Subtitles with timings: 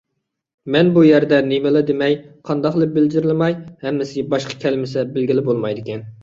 [0.75, 2.17] مەن بۇ يەردە نېمىلا دېمەي،
[2.51, 6.05] قانداقلا بىلجىرلىماي، ھەممىسى باشقا كەلمىسە بىلگىلى بولمايدىكەن.